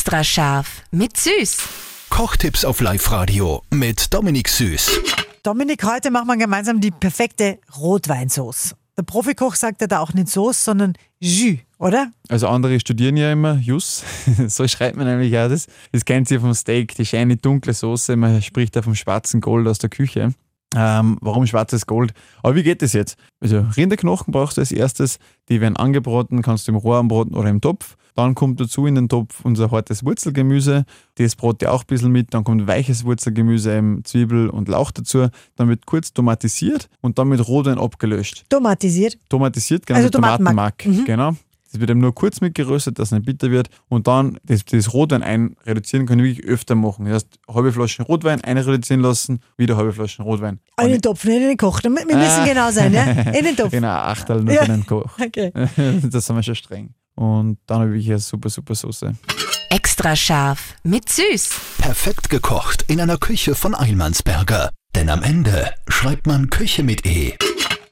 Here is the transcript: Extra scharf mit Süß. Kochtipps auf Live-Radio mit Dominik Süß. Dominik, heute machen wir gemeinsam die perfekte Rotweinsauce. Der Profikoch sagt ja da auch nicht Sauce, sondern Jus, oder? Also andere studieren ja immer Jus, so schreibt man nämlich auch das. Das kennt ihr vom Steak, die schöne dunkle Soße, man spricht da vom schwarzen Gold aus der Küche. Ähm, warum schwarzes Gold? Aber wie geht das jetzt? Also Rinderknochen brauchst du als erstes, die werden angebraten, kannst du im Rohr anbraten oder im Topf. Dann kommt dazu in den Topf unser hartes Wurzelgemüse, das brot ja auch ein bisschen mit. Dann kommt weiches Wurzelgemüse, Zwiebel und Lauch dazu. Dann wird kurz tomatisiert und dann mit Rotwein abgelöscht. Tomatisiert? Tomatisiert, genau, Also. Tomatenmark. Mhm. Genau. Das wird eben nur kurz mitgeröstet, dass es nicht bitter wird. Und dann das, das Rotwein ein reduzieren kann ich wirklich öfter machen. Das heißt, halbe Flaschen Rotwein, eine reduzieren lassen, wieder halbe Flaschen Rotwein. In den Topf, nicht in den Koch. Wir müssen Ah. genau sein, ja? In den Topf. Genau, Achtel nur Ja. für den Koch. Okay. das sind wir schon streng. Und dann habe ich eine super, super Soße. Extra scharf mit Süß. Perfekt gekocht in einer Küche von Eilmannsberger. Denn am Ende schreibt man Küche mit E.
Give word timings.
Extra 0.00 0.24
scharf 0.24 0.82
mit 0.92 1.18
Süß. 1.18 1.58
Kochtipps 2.08 2.64
auf 2.64 2.80
Live-Radio 2.80 3.62
mit 3.70 4.14
Dominik 4.14 4.48
Süß. 4.48 4.98
Dominik, 5.42 5.84
heute 5.84 6.10
machen 6.10 6.26
wir 6.28 6.38
gemeinsam 6.38 6.80
die 6.80 6.90
perfekte 6.90 7.58
Rotweinsauce. 7.76 8.74
Der 8.96 9.02
Profikoch 9.02 9.54
sagt 9.56 9.82
ja 9.82 9.86
da 9.86 9.98
auch 9.98 10.14
nicht 10.14 10.28
Sauce, 10.28 10.64
sondern 10.64 10.94
Jus, 11.18 11.58
oder? 11.76 12.12
Also 12.30 12.48
andere 12.48 12.80
studieren 12.80 13.18
ja 13.18 13.30
immer 13.30 13.56
Jus, 13.56 14.02
so 14.48 14.66
schreibt 14.66 14.96
man 14.96 15.06
nämlich 15.06 15.36
auch 15.36 15.50
das. 15.50 15.66
Das 15.92 16.06
kennt 16.06 16.30
ihr 16.30 16.40
vom 16.40 16.54
Steak, 16.54 16.94
die 16.94 17.04
schöne 17.04 17.36
dunkle 17.36 17.74
Soße, 17.74 18.16
man 18.16 18.40
spricht 18.40 18.76
da 18.76 18.80
vom 18.80 18.94
schwarzen 18.94 19.42
Gold 19.42 19.68
aus 19.68 19.80
der 19.80 19.90
Küche. 19.90 20.32
Ähm, 20.74 21.18
warum 21.20 21.46
schwarzes 21.46 21.86
Gold? 21.86 22.12
Aber 22.42 22.54
wie 22.54 22.62
geht 22.62 22.82
das 22.82 22.92
jetzt? 22.92 23.16
Also 23.40 23.64
Rinderknochen 23.76 24.32
brauchst 24.32 24.56
du 24.56 24.60
als 24.60 24.70
erstes, 24.70 25.18
die 25.48 25.60
werden 25.60 25.76
angebraten, 25.76 26.42
kannst 26.42 26.68
du 26.68 26.72
im 26.72 26.76
Rohr 26.76 26.98
anbraten 26.98 27.34
oder 27.34 27.48
im 27.48 27.60
Topf. 27.60 27.96
Dann 28.14 28.34
kommt 28.34 28.60
dazu 28.60 28.86
in 28.86 28.94
den 28.94 29.08
Topf 29.08 29.40
unser 29.44 29.70
hartes 29.70 30.04
Wurzelgemüse, 30.04 30.84
das 31.16 31.36
brot 31.36 31.62
ja 31.62 31.70
auch 31.70 31.82
ein 31.82 31.86
bisschen 31.86 32.12
mit. 32.12 32.34
Dann 32.34 32.44
kommt 32.44 32.66
weiches 32.66 33.04
Wurzelgemüse, 33.04 33.82
Zwiebel 34.04 34.48
und 34.48 34.68
Lauch 34.68 34.90
dazu. 34.90 35.28
Dann 35.56 35.68
wird 35.68 35.86
kurz 35.86 36.12
tomatisiert 36.12 36.88
und 37.00 37.18
dann 37.18 37.28
mit 37.28 37.46
Rotwein 37.46 37.78
abgelöscht. 37.78 38.44
Tomatisiert? 38.48 39.18
Tomatisiert, 39.28 39.86
genau, 39.86 39.98
Also. 39.98 40.10
Tomatenmark. 40.10 40.86
Mhm. 40.86 41.04
Genau. 41.04 41.36
Das 41.72 41.80
wird 41.80 41.90
eben 41.90 42.00
nur 42.00 42.14
kurz 42.14 42.40
mitgeröstet, 42.40 42.98
dass 42.98 43.08
es 43.08 43.12
nicht 43.12 43.26
bitter 43.26 43.50
wird. 43.50 43.68
Und 43.88 44.06
dann 44.08 44.38
das, 44.42 44.64
das 44.64 44.92
Rotwein 44.92 45.22
ein 45.22 45.56
reduzieren 45.64 46.06
kann 46.06 46.18
ich 46.18 46.24
wirklich 46.38 46.46
öfter 46.46 46.74
machen. 46.74 47.04
Das 47.04 47.14
heißt, 47.14 47.28
halbe 47.48 47.72
Flaschen 47.72 48.04
Rotwein, 48.04 48.40
eine 48.42 48.66
reduzieren 48.66 49.00
lassen, 49.02 49.40
wieder 49.56 49.76
halbe 49.76 49.92
Flaschen 49.92 50.24
Rotwein. 50.24 50.58
In 50.82 50.88
den 50.88 51.00
Topf, 51.02 51.24
nicht 51.24 51.36
in 51.36 51.42
den 51.48 51.56
Koch. 51.56 51.80
Wir 51.82 51.90
müssen 51.90 52.10
Ah. 52.20 52.44
genau 52.44 52.70
sein, 52.72 52.92
ja? 52.92 53.04
In 53.38 53.44
den 53.44 53.56
Topf. 53.56 53.70
Genau, 53.70 53.88
Achtel 53.88 54.42
nur 54.42 54.54
Ja. 54.54 54.64
für 54.64 54.72
den 54.72 54.86
Koch. 54.86 55.16
Okay. 55.24 55.52
das 56.10 56.26
sind 56.26 56.36
wir 56.36 56.42
schon 56.42 56.54
streng. 56.56 56.94
Und 57.14 57.58
dann 57.66 57.80
habe 57.82 57.96
ich 57.98 58.08
eine 58.08 58.18
super, 58.18 58.48
super 58.48 58.74
Soße. 58.74 59.14
Extra 59.68 60.16
scharf 60.16 60.74
mit 60.82 61.08
Süß. 61.08 61.50
Perfekt 61.78 62.30
gekocht 62.30 62.84
in 62.88 63.00
einer 63.00 63.18
Küche 63.18 63.54
von 63.54 63.74
Eilmannsberger. 63.76 64.70
Denn 64.96 65.08
am 65.08 65.22
Ende 65.22 65.70
schreibt 65.86 66.26
man 66.26 66.50
Küche 66.50 66.82
mit 66.82 67.06
E. 67.06 67.34